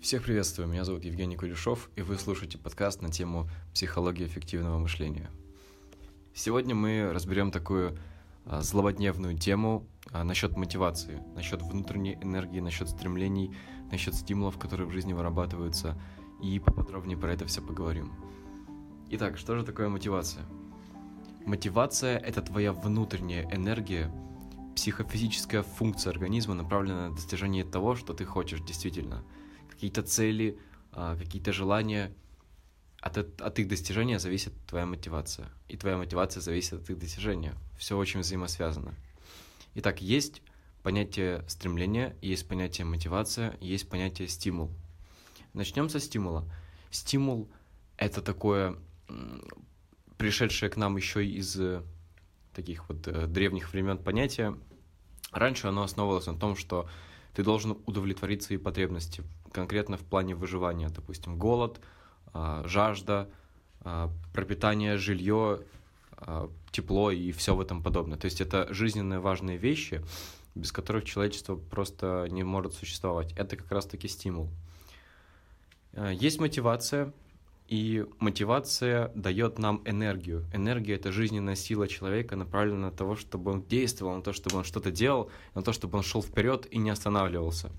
[0.00, 5.30] Всех приветствую, меня зовут Евгений Кулешов, и вы слушаете подкаст на тему психологии эффективного мышления.
[6.32, 7.98] Сегодня мы разберем такую
[8.46, 13.54] а, злободневную тему а, насчет мотивации, насчет внутренней энергии, насчет стремлений,
[13.92, 16.00] насчет стимулов, которые в жизни вырабатываются,
[16.42, 18.10] и поподробнее про это все поговорим.
[19.10, 20.46] Итак, что же такое мотивация?
[21.44, 24.10] Мотивация— это твоя внутренняя энергия,
[24.74, 29.22] психофизическая функция организма, направленная на достижение того, что ты хочешь действительно—
[29.80, 30.58] какие-то цели,
[30.92, 32.12] а, какие-то желания.
[33.00, 35.48] От, от их достижения зависит твоя мотивация.
[35.68, 37.54] И твоя мотивация зависит от их достижения.
[37.78, 38.94] Все очень взаимосвязано.
[39.76, 40.42] Итак, есть
[40.82, 44.70] понятие стремления, есть понятие мотивация, есть понятие стимул.
[45.54, 46.44] Начнем со стимула.
[46.90, 47.48] Стимул—
[47.96, 48.76] это такое
[50.18, 51.82] пришедшее к нам еще из э,
[52.52, 54.58] таких вот э, древних времен понятие.
[55.32, 56.86] Раньше оно основывалось на том, что
[57.34, 61.80] ты должен удовлетворить свои потребности, конкретно в плане выживания, допустим, голод,
[62.32, 63.28] а, жажда,
[63.80, 65.60] а, пропитание, жилье,
[66.12, 68.18] а, тепло и все в этом подобное.
[68.18, 70.04] То есть это жизненно важные вещи,
[70.54, 73.32] без которых человечество просто не может существовать.
[73.36, 74.48] Это как раз-таки стимул.
[76.12, 77.12] Есть мотивация,
[77.70, 80.44] и мотивация дает нам энергию.
[80.52, 84.64] Энергия— это жизненная сила человека, направленная на то, чтобы он действовал, на то, чтобы он
[84.64, 87.70] что-то делал, на то, чтобы он шел вперед и не останавливался.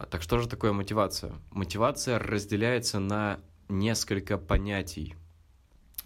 [0.00, 1.34] А так что же такое мотивация?
[1.50, 5.14] Мотивация разделяется на несколько понятий,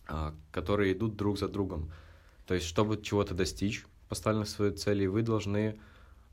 [0.09, 1.92] а, которые идут друг за другом.
[2.45, 5.78] То есть, чтобы чего-то достичь, поставленных своей цели, вы должны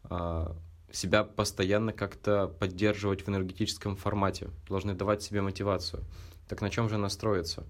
[0.06, 0.58] а,
[0.92, 6.04] себя постоянно как-то поддерживать в энергетическом формате, должны давать себе мотивацию.
[6.48, 7.64] Так на чем же она строится?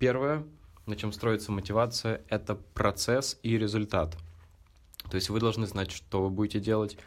[0.00, 0.44] Первое,
[0.86, 4.16] на чем строится мотивация, это процесс и результат.
[5.08, 6.98] То есть вы должны знать, что вы будете делать,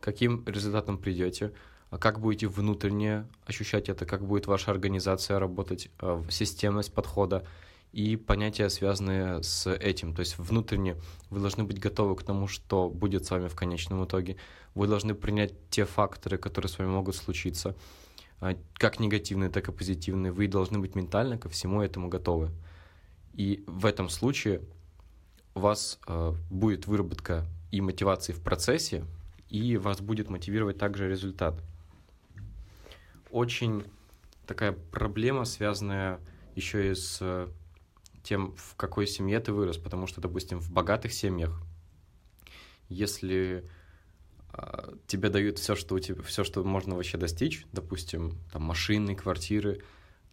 [0.00, 1.52] каким результатом придете,
[1.90, 7.46] как будете внутренне ощущать это, как будет ваша организация работать, э, системность подхода
[7.92, 10.14] и понятия, связанные с этим.
[10.14, 10.96] То есть внутренне
[11.30, 14.36] вы должны быть готовы к тому, что будет с вами в конечном итоге.
[14.74, 17.74] Вы должны принять те факторы, которые с вами могут случиться.
[18.40, 22.50] А, как негативные, так и позитивные, вы должны быть ментально ко всему этому готовы.
[23.32, 24.60] И в этом случае
[25.54, 29.04] у вас э, будет выработка и мотивации в процессе,
[29.50, 31.62] и вас будет мотивировать также результат.
[33.30, 33.84] Очень
[34.46, 36.20] такая проблема, связанная
[36.54, 37.48] еще и с
[38.22, 41.62] тем, в какой семье ты вырос, потому что, допустим, в богатых семьях,
[42.88, 43.64] если
[44.50, 49.14] а, тебе дают все, что у тебя, все, что можно вообще достичь, допустим, там машины,
[49.14, 49.82] квартиры,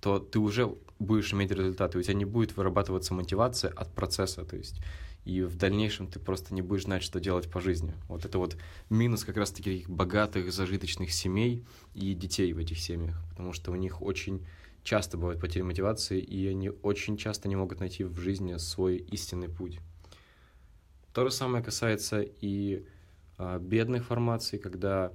[0.02, 4.56] то ты уже будешь иметь результаты, у тебя не будет вырабатываться мотивация от процесса, то
[4.56, 4.82] есть
[5.26, 7.94] и в дальнейшем ты просто не будешь знать, что делать по жизни.
[8.08, 8.56] Вот это вот
[8.90, 11.66] минус как раз таких богатых, зажиточных семей
[11.96, 14.46] и детей в этих семьях, потому что у них очень
[14.84, 19.50] часто бывает потеря мотивации, и они очень часто не могут найти в жизни свой истинный
[19.50, 19.80] путь.
[21.12, 22.86] То же самое касается и
[23.38, 25.12] а, бедных формаций, когда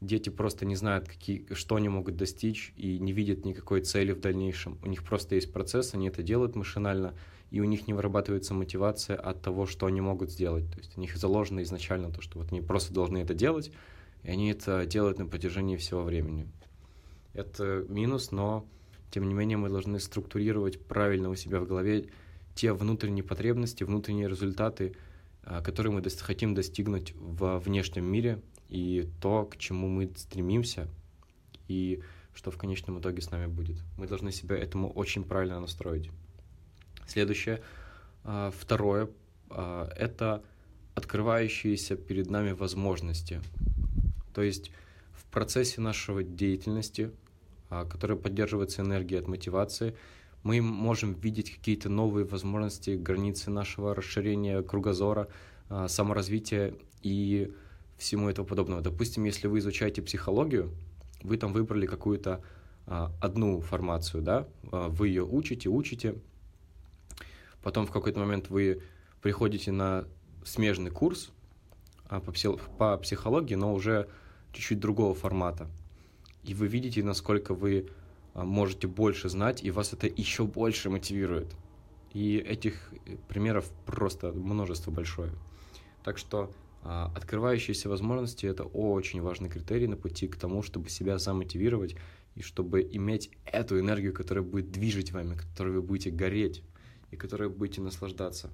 [0.00, 4.20] дети просто не знают, какие, что они могут достичь и не видят никакой цели в
[4.20, 4.78] дальнейшем.
[4.82, 7.14] У них просто есть процесс, они это делают машинально,
[7.50, 10.70] и у них не вырабатывается мотивация от того, что они могут сделать.
[10.70, 13.72] То есть у них заложено изначально то, что вот они просто должны это делать,
[14.22, 16.46] и они это делают на протяжении всего времени.
[17.32, 18.66] Это минус, но
[19.10, 22.08] тем не менее мы должны структурировать правильно у себя в голове
[22.54, 24.94] те внутренние потребности, внутренние результаты,
[25.42, 30.88] а, которые мы хотим достигнуть во внешнем мире, и то, к чему мы стремимся,
[31.66, 32.02] и
[32.34, 33.76] что в конечном итоге с нами будет.
[33.98, 36.10] Мы должны себя этому очень правильно настроить.
[37.10, 37.60] Следующее,
[38.22, 39.10] а, второе,
[39.48, 40.44] а, это
[40.94, 43.40] открывающиеся перед нами возможности.
[44.32, 44.70] То есть
[45.12, 47.10] в процессе нашего деятельности,
[47.68, 49.96] которая поддерживается энергией от мотивации,
[50.44, 55.28] мы можем видеть какие-то новые возможности, границы нашего расширения кругозора,
[55.68, 57.52] а, саморазвития и
[57.98, 58.82] всему этого подобного.
[58.82, 60.70] Допустим, если вы изучаете психологию,
[61.22, 62.42] вы там выбрали какую-то
[62.86, 66.14] а, одну формацию, да, а, вы ее учите, учите,
[67.62, 68.82] потом в какой-то момент вы
[69.22, 70.06] приходите на
[70.44, 71.30] смежный курс
[72.78, 74.08] по психологии, но уже
[74.52, 75.68] чуть-чуть другого формата.
[76.42, 77.88] И вы видите, насколько вы
[78.34, 81.54] а, можете больше знать, и вас это еще больше мотивирует.
[82.12, 85.32] И этих э, примеров просто множество большое.
[86.02, 86.50] Так что
[86.82, 91.96] а, открывающиеся возможности– это очень важный критерий на пути к тому, чтобы себя замотивировать
[92.34, 96.62] и чтобы иметь эту энергию, которая будет движить вами, которой вы будете гореть
[97.10, 98.50] и которой будете наслаждаться.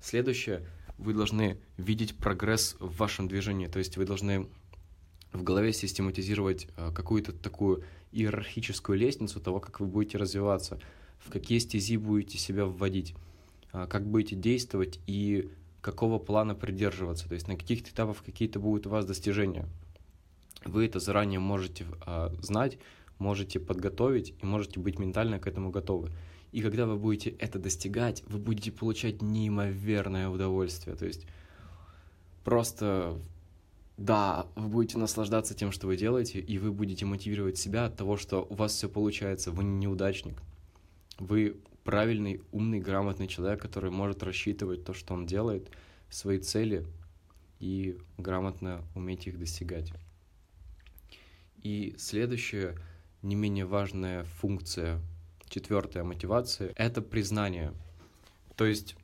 [0.00, 0.66] Следующее–
[1.00, 4.46] вы должны видеть прогресс в вашем движении, то есть вы должны
[5.32, 10.78] в голове систематизировать э, какую-то такую иерархическую лестницу того, как вы будете развиваться,
[11.18, 13.14] в какие стези будете себя вводить,
[13.72, 15.50] э, как будете действовать и
[15.80, 19.66] какого плана придерживаться, то есть на каких этапах какие-то будут у вас достижения.
[20.66, 22.78] Вы это заранее можете э, знать,
[23.18, 26.10] можете подготовить и можете быть ментально к этому готовы.
[26.52, 30.96] И когда вы будете это достигать, вы будете получать неимоверное удовольствие.
[30.96, 31.26] То есть
[32.44, 33.20] просто,
[33.96, 38.16] да, вы будете наслаждаться тем, что вы делаете, и вы будете мотивировать себя от того,
[38.16, 39.52] что у вас все получается.
[39.52, 40.42] Вы не неудачник.
[41.18, 45.70] Вы правильный, умный, грамотный человек, который может рассчитывать то, что он делает,
[46.08, 46.86] свои цели
[47.60, 49.92] и грамотно уметь их достигать.
[51.62, 52.76] И следующее—
[53.22, 55.00] не менее важная функция,
[55.50, 57.74] четвертая мотивация, это признание.
[58.56, 58.96] То есть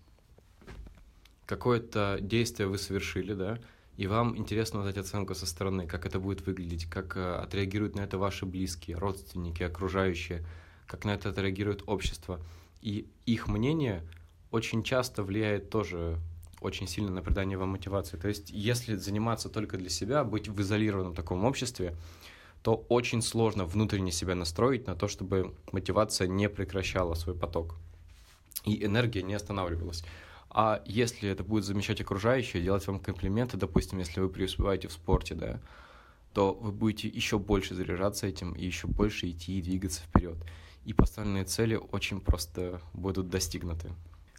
[1.44, 3.58] какое-то действие вы совершили, да,
[3.96, 8.00] и вам интересно дать оценку со стороны, как это будет выглядеть, как э, отреагируют на
[8.00, 10.44] это ваши близкие, родственники, окружающие,
[10.86, 12.40] как на это отреагирует общество.
[12.82, 14.02] И их мнение
[14.50, 16.18] очень часто влияет тоже
[16.60, 18.18] очень сильно на придание вам мотивации.
[18.18, 21.94] То есть, если заниматься только для себя, быть в изолированном таком обществе,
[22.62, 27.76] то очень сложно внутренне себя настроить на то, чтобы мотивация не прекращала свой поток
[28.64, 30.04] и энергия не останавливалась.
[30.50, 35.34] А если это будет замечать окружающие, делать вам комплименты, допустим, если вы преуспеваете в спорте,
[35.34, 35.60] да,
[36.32, 40.36] то вы будете еще больше заряжаться этим и еще больше идти и двигаться вперед.
[40.84, 43.92] И поставленные цели очень просто будут достигнуты.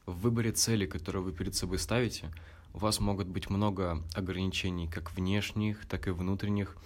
[0.05, 2.31] В выборе цели, которую вы перед собой ставите,
[2.73, 6.77] у вас могут быть много ограничений, как внешних, так и внутренних,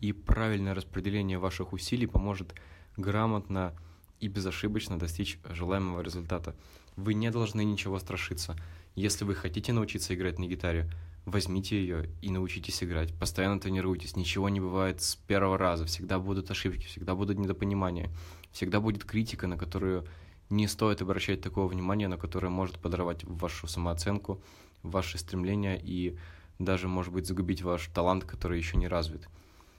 [0.00, 2.54] и правильное распределение ваших усилий поможет
[2.96, 3.74] грамотно
[4.20, 6.54] и безошибочно достичь желаемого результата.
[6.96, 8.56] Вы не должны ничего страшиться.
[8.94, 10.90] Если вы хотите научиться играть на гитаре,
[11.26, 13.12] возьмите ее и научитесь играть.
[13.18, 14.16] Постоянно тренируйтесь.
[14.16, 15.84] Ничего не бывает с первого раза.
[15.84, 18.10] Всегда будут ошибки, всегда будут недопонимания.
[18.52, 20.06] Всегда будет критика, на которую
[20.48, 24.40] не стоит обращать такого внимания, на которое может подорвать вашу самооценку,
[24.82, 26.16] ваши стремления и
[26.58, 29.28] даже, может быть, загубить ваш талант, который еще не развит.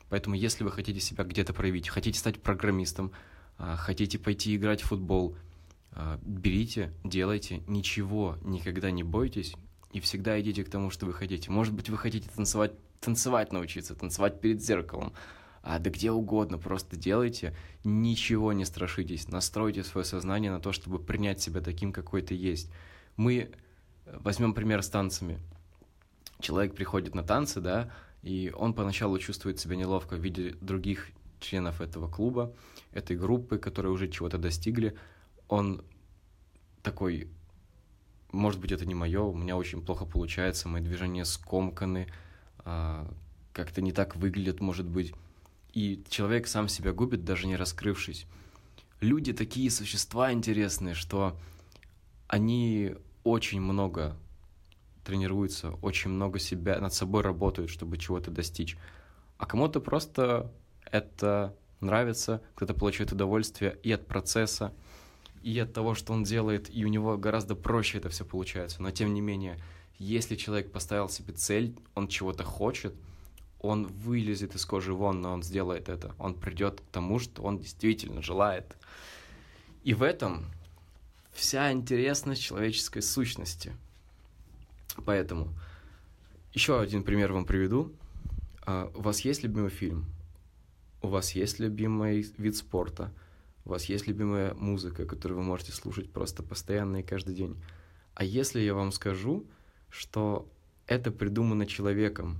[0.09, 3.11] Поэтому, если вы хотите себя где-то проявить, хотите стать программистом,
[3.57, 5.35] а, хотите пойти играть в футбол,
[5.91, 9.55] а, берите, делайте, ничего никогда не бойтесь
[9.91, 11.51] и всегда идите к тому, что вы хотите.
[11.51, 15.13] Может быть, вы хотите танцевать, танцевать научиться, танцевать перед зеркалом,
[15.63, 20.99] а, да где угодно, просто делайте, ничего не страшитесь, настройте свое сознание на то, чтобы
[20.99, 22.71] принять себя таким, какой ты есть.
[23.15, 23.49] Мы
[24.05, 25.39] э, возьмем пример с танцами.
[26.39, 27.91] Человек приходит на танцы, да,
[28.23, 31.09] и он поначалу чувствует себя неловко в виде других
[31.39, 32.53] членов этого клуба,
[32.91, 34.95] этой группы, которые уже чего-то достигли.
[35.47, 35.83] Он
[36.81, 37.27] такой,
[38.31, 42.07] может быть, это не мое, у меня очень плохо получается, мои движения скомканы,
[42.59, 43.07] а,
[43.53, 45.13] как-то не так выглядят, может быть.
[45.73, 48.25] И человек сам себя губит, даже не раскрывшись.
[48.99, 51.37] Люди такие существа интересные, что
[52.27, 54.15] они очень много
[55.07, 58.77] тренируются, очень много себя над собой работают, чтобы чего-то достичь.
[59.37, 60.51] А кому-то просто
[60.91, 64.73] это нравится, кто-то получает удовольствие и от процесса,
[65.43, 68.81] и от того, что он делает, и у него гораздо проще это все получается.
[68.81, 69.57] Но тем не менее,
[69.97, 72.93] если человек поставил себе цель, он чего-то хочет,
[73.61, 76.15] он вылезет из кожи вон, но он сделает это.
[76.19, 78.75] Он придет к тому, что он действительно желает.
[79.85, 80.47] И в этом
[81.31, 83.73] вся интересность человеческой сущности–
[85.05, 85.53] Поэтому
[86.53, 87.91] еще один пример вам приведу.
[88.65, 90.05] А, у вас есть любимый фильм?
[91.01, 93.13] У вас есть любимый вид спорта?
[93.65, 97.55] У вас есть любимая музыка, которую вы можете слушать просто постоянно и каждый день?
[98.15, 99.45] А если я вам скажу,
[99.89, 100.49] что
[100.87, 102.37] это придумано человеком,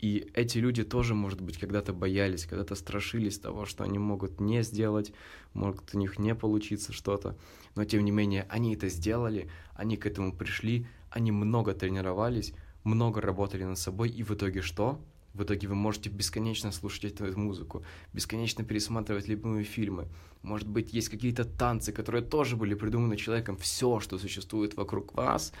[0.00, 4.62] и эти люди тоже, может быть, когда-то боялись, когда-то страшились того, что они могут не
[4.62, 5.12] сделать,
[5.54, 7.36] может у них не получиться что-то.
[7.74, 12.52] Но тем не менее, они это сделали, они к этому пришли, они много тренировались,
[12.84, 15.00] много работали над собой, и в итоге что?
[15.34, 17.84] В итоге вы можете бесконечно слушать эту музыку,
[18.14, 20.08] бесконечно пересматривать любые фильмы.
[20.42, 23.56] Может быть, есть какие-то танцы, которые тоже были придуманы человеком.
[23.58, 25.52] Все, что существует вокруг вас,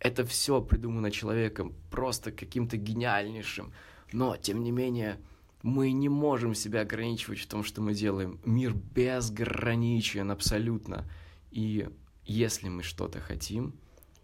[0.00, 3.72] это все придумано человеком, просто каким-то гениальнейшим.
[4.12, 5.18] Но, тем не менее,
[5.62, 8.40] мы не можем себя ограничивать в том, что мы делаем.
[8.44, 11.08] Мир безграничен абсолютно.
[11.52, 11.88] И
[12.24, 13.74] если мы что-то хотим,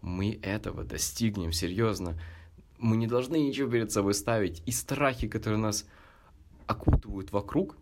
[0.01, 2.19] мы этого достигнем, серьезно.
[2.77, 4.63] Мы не должны ничего перед собой ставить.
[4.65, 5.85] И страхи, которые нас
[6.67, 7.75] окутывают вокруг,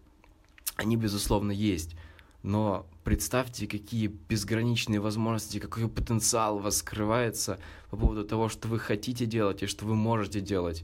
[0.76, 1.96] они, безусловно, есть.
[2.44, 7.60] Но представьте, какие безграничные возможности, какой потенциал вас скрывается
[7.90, 10.84] по поводу того, что вы хотите делать и что вы можете делать.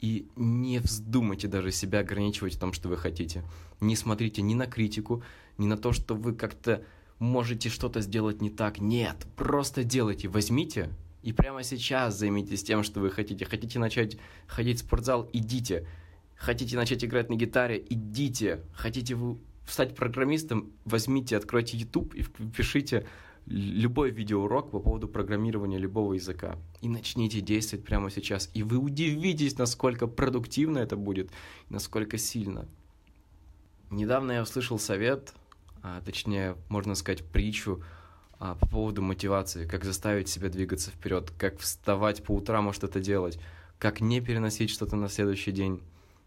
[0.00, 3.42] И не вздумайте даже себя ограничивать в том, что вы хотите.
[3.80, 5.22] Не смотрите ни на критику,
[5.56, 6.84] ни на то, что вы как-то
[7.18, 8.80] можете что-то сделать не так.
[8.80, 10.28] Нет, просто делайте.
[10.28, 10.90] Возьмите
[11.22, 13.44] и прямо сейчас займитесь тем, что вы хотите.
[13.44, 15.28] Хотите начать ходить в спортзал?
[15.32, 15.86] Идите.
[16.36, 17.84] Хотите начать играть на гитаре?
[17.90, 18.60] Идите.
[18.72, 20.72] Хотите вы стать программистом?
[20.84, 23.06] Возьмите, откройте YouTube и пишите
[23.46, 26.56] любой видеоурок по поводу программирования любого языка.
[26.80, 28.50] И начните действовать прямо сейчас.
[28.54, 31.30] И вы удивитесь, насколько продуктивно это будет,
[31.70, 32.68] насколько сильно.
[33.90, 35.32] Недавно я услышал совет,
[35.88, 37.82] а, точнее, можно сказать, притчу
[38.38, 43.00] а, по поводу мотивации, как заставить себя двигаться вперед, как вставать по утрам и что-то
[43.00, 43.38] делать,
[43.78, 45.82] как не переносить что-то на следующий день.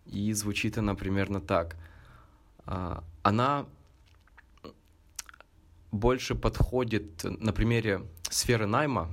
[0.07, 1.75] И звучит она примерно так.
[2.65, 3.67] А, она
[5.91, 9.11] больше подходит на примере сферы найма.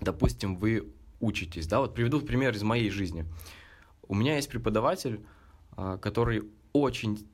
[0.00, 3.24] Допустим, вы учитесь, да, вот приведу пример из моей жизни.
[4.08, 5.20] У меня есть преподаватель,
[6.00, 7.26] который очень,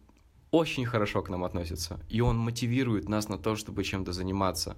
[0.54, 4.76] очень хорошо к нам относится, и он мотивирует нас на то, чтобы чем-то заниматься.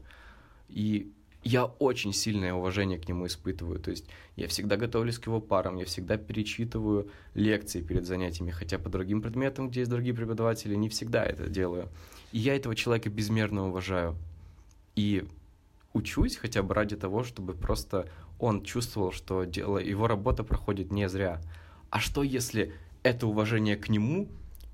[0.71, 1.13] И
[1.45, 3.79] я очень сильное уважение к нему испытываю.
[3.79, 4.07] То есть
[4.37, 9.21] я всегда готовлюсь к его парам, я всегда перечитываю лекции перед занятиями, хотя по другим
[9.21, 11.89] предметам, где есть другие преподаватели, не всегда это делаю.
[12.33, 14.17] И я этого человека безмерно уважаю.
[14.95, 15.29] И
[15.93, 21.07] учусь хотя бы ради того, чтобы просто он чувствовал, что дело, его работа проходит не
[21.07, 21.43] зря.
[21.91, 24.27] А что если это уважение к нему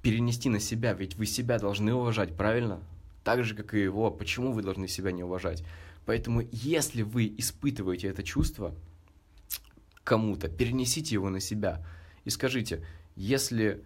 [0.03, 0.93] перенести на себя?
[0.93, 2.81] Ведь вы себя должны уважать, правильно?
[3.25, 4.11] Так же, как и его.
[4.11, 5.65] Почему вы должны себя не уважать?
[6.05, 8.75] Поэтому, если вы испытываете это чувство
[10.05, 11.85] кому-то, перенесите его на себя
[12.25, 13.85] и скажите, если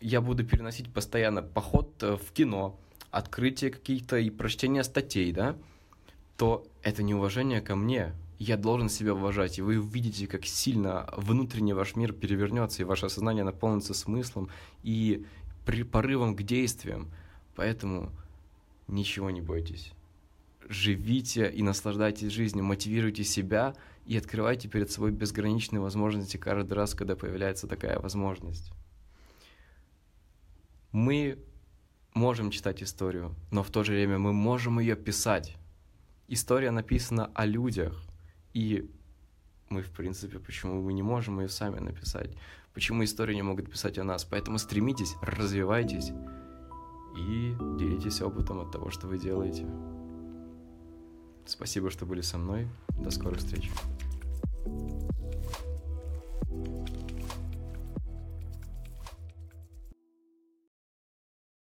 [0.00, 2.78] я буду переносить постоянно поход э, в кино,
[3.10, 5.56] открытие каких-то и прочтение статей, да,
[6.36, 8.12] то это неуважение ко мне.
[8.38, 13.08] Я должен себя уважать, и вы увидите, как сильно внутренний ваш мир перевернется, и ваше
[13.08, 14.50] сознание наполнится смыслом
[14.82, 15.24] и
[15.90, 17.10] порывом к действиям.
[17.54, 18.12] Поэтому
[18.88, 19.92] ничего не бойтесь
[20.68, 23.74] живите и наслаждайтесь жизнью, мотивируйте себя
[24.04, 28.72] и открывайте перед собой безграничные возможности каждый раз, когда появляется такая возможность.
[30.92, 31.38] Мы
[32.14, 35.56] можем читать историю, но в то же время мы можем ее писать.
[36.28, 38.02] История написана о людях,
[38.56, 38.90] и
[39.68, 42.30] мы, в принципе, почему мы не можем ее сами написать?
[42.72, 44.24] Почему истории не могут писать о нас?
[44.24, 46.12] Поэтому стремитесь, развивайтесь
[47.18, 49.66] и делитесь опытом от того, что вы делаете.
[51.44, 52.66] Спасибо, что были со мной.
[52.98, 53.70] До скорых встреч.